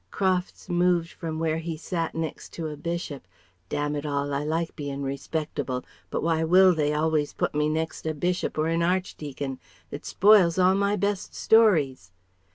[0.09, 3.27] Crofts moved from where he sat next to a Bishop.
[3.69, 4.33] ("Damn it all!
[4.33, 8.65] I like bein' respectable, but why will they always put me next a Bishop or
[8.65, 9.59] an Archdeacon?
[9.91, 12.11] It spoils all my best stories.")